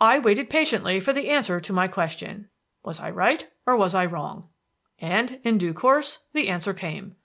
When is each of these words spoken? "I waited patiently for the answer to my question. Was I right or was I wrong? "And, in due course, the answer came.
"I 0.00 0.18
waited 0.18 0.48
patiently 0.48 0.98
for 0.98 1.12
the 1.12 1.28
answer 1.28 1.60
to 1.60 1.72
my 1.74 1.86
question. 1.86 2.48
Was 2.84 3.00
I 3.00 3.10
right 3.10 3.50
or 3.66 3.76
was 3.76 3.94
I 3.94 4.06
wrong? 4.06 4.48
"And, 4.98 5.40
in 5.44 5.58
due 5.58 5.74
course, 5.74 6.20
the 6.32 6.48
answer 6.48 6.72
came. 6.72 7.16